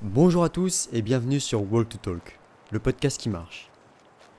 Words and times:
Bonjour 0.00 0.44
à 0.44 0.48
tous 0.48 0.88
et 0.92 1.02
bienvenue 1.02 1.40
sur 1.40 1.72
Walk 1.72 1.88
to 1.88 1.98
Talk, 1.98 2.38
le 2.70 2.78
podcast 2.78 3.20
qui 3.20 3.28
marche. 3.28 3.68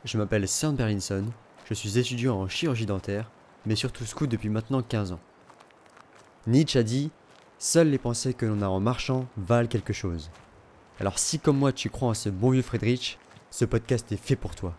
Je 0.06 0.18
m'appelle 0.18 0.48
Saint 0.48 0.72
Berlinson, 0.72 1.26
je 1.66 1.74
suis 1.74 2.00
étudiant 2.00 2.40
en 2.40 2.48
chirurgie 2.48 2.86
dentaire, 2.86 3.30
mais 3.66 3.76
surtout 3.76 4.06
scout 4.06 4.30
depuis 4.30 4.48
maintenant 4.48 4.82
15 4.82 5.12
ans. 5.12 5.20
Nietzsche 6.48 6.80
a 6.80 6.84
dit 6.84 7.12
Seules 7.58 7.90
les 7.90 7.98
pensées 7.98 8.34
que 8.34 8.46
l'on 8.46 8.62
a 8.62 8.70
en 8.70 8.80
marchant 8.80 9.28
valent 9.36 9.68
quelque 9.68 9.92
chose. 9.92 10.32
Alors 10.98 11.20
si 11.20 11.40
comme 11.40 11.58
moi 11.58 11.74
tu 11.74 11.90
crois 11.90 12.08
en 12.08 12.14
ce 12.14 12.30
bon 12.30 12.52
vieux 12.52 12.62
Friedrich, 12.62 13.20
ce 13.52 13.66
podcast 13.66 14.10
est 14.14 14.18
fait 14.18 14.38
pour 14.38 14.56
toi. 14.56 14.74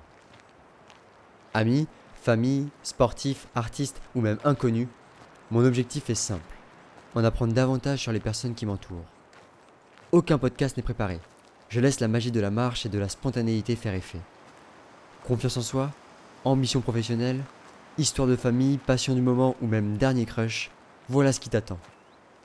Amis, 1.53 1.89
famille, 2.15 2.71
sportifs, 2.83 3.49
artistes 3.55 4.01
ou 4.15 4.23
même 4.23 4.39
inconnus, 4.45 4.89
mon 5.51 5.63
objectif 5.63 6.09
est 6.09 6.15
simple 6.15 6.57
en 7.15 7.23
apprendre 7.23 7.53
davantage 7.53 7.99
sur 7.99 8.13
les 8.13 8.21
personnes 8.21 8.55
qui 8.55 8.65
m'entourent. 8.65 9.05
Aucun 10.13 10.39
podcast 10.39 10.77
n'est 10.77 10.83
préparé. 10.83 11.21
Je 11.69 11.79
laisse 11.79 12.01
la 12.01 12.09
magie 12.09 12.33
de 12.33 12.41
la 12.41 12.51
marche 12.51 12.85
et 12.85 12.89
de 12.89 12.99
la 12.99 13.09
spontanéité 13.09 13.77
faire 13.77 13.95
effet. 13.95 14.19
Confiance 15.25 15.57
en 15.57 15.63
soi, 15.63 15.93
ambition 16.45 16.81
professionnelle, 16.81 17.41
histoire 17.97 18.27
de 18.27 18.35
famille, 18.35 18.79
passion 18.79 19.15
du 19.15 19.21
moment 19.21 19.55
ou 19.63 19.69
même 19.69 19.97
dernier 19.99 20.27
crush, 20.27 20.73
voilà 21.09 21.33
ce 21.33 21.39
qui 21.39 21.49
t'attend. 21.49 21.79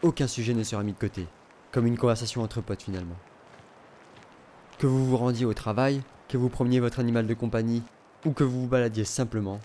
Aucun 0.03 0.27
sujet 0.27 0.53
ne 0.53 0.61
sera 0.61 0.83
mis 0.83 0.93
de 0.93 0.99
côté, 0.99 1.25
comme 1.71 1.87
une 1.87 1.97
conversation 1.97 2.43
entre 2.43 2.61
potes 2.61 2.83
finalement. 2.83 3.17
Que 4.77 4.85
vous 4.85 5.03
vous 5.03 5.17
rendiez 5.17 5.47
au 5.47 5.55
travail, 5.55 6.03
que 6.29 6.37
vous 6.37 6.49
promeniez 6.49 6.79
votre 6.79 6.99
animal 6.99 7.25
de 7.25 7.33
compagnie 7.33 7.81
ou 8.25 8.31
que 8.31 8.43
vous 8.43 8.61
vous 8.61 8.67
baladiez 8.67 9.05
simplement, 9.05 9.59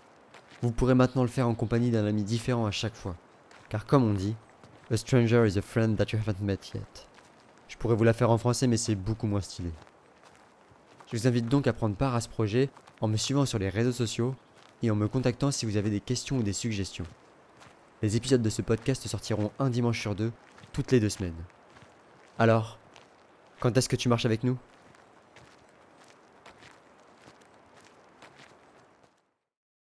vous 0.63 0.71
pourrez 0.73 0.95
maintenant 0.95 1.23
le 1.23 1.29
faire 1.29 1.49
en 1.49 1.55
compagnie 1.55 1.91
d'un 1.91 2.07
ami 2.07 2.23
différent 2.23 2.65
à 2.65 2.71
chaque 2.71 2.97
fois. 2.97 3.17
Car 3.69 3.85
comme 3.85 4.05
on 4.05 4.15
dit, 4.15 4.37
A 4.91 4.97
stranger 4.97 5.47
is 5.47 5.59
a 5.59 5.63
friend 5.63 5.99
that 5.99 6.13
you 6.13 6.19
haven't 6.19 6.41
met 6.41 6.73
yet. 6.75 7.10
Je 7.71 7.77
pourrais 7.77 7.95
vous 7.95 8.05
la 8.05 8.13
faire 8.13 8.31
en 8.31 8.37
français, 8.37 8.67
mais 8.67 8.77
c'est 8.77 8.97
beaucoup 8.97 9.29
moins 9.29 9.41
stylé. 9.41 9.71
Je 11.07 11.17
vous 11.17 11.29
invite 11.29 11.47
donc 11.47 11.69
à 11.69 11.73
prendre 11.73 11.95
part 11.95 12.17
à 12.17 12.21
ce 12.21 12.29
projet 12.29 12.69
en 13.01 13.07
me 13.07 13.17
suivant 13.17 13.47
sur 13.47 13.61
les 13.61 13.69
réseaux 13.69 13.93
sociaux 13.93 14.35
et 14.83 14.91
en 14.91 14.97
me 14.97 15.07
contactant 15.07 15.53
si 15.53 15.67
vous 15.67 15.77
avez 15.77 15.89
des 15.89 16.01
questions 16.01 16.39
ou 16.39 16.43
des 16.43 16.53
suggestions. 16.53 17.07
Les 18.03 18.17
épisodes 18.17 18.43
de 18.43 18.51
ce 18.51 18.61
podcast 18.61 19.07
sortiront 19.07 19.53
un 19.61 19.71
dimanche 19.71 20.01
sur 20.01 20.17
deux, 20.17 20.33
toutes 20.73 20.91
les 20.91 20.99
deux 20.99 21.09
semaines. 21.09 21.45
Alors, 22.41 22.77
quand 23.61 23.77
est-ce 23.79 23.89
que 23.89 23.97
tu 23.97 24.09
marches 24.09 24.27
avec 24.27 24.43
nous? 24.43 24.59